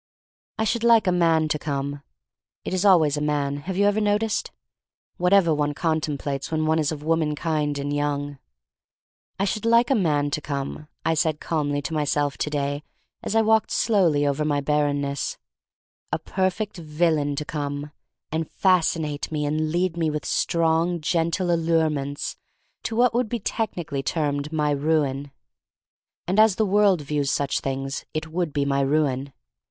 [0.57, 2.01] I should like a man to come
[2.65, 4.49] (it is always a man, have you ever noticed?—
[5.19, 8.39] whatever one contemplates when one is of womankind and young).
[9.37, 12.81] I should like a man to come, I said calmly to myself to day
[13.21, 15.37] as I walked slowly over my barrenness—
[16.11, 17.91] a perfect villain to come
[18.31, 22.37] and fascinate me and lead me with strong, gentle allurements
[22.85, 25.29] to what would be technically termed my ruin.
[26.25, 29.31] And as the world views such things it would be my ruin.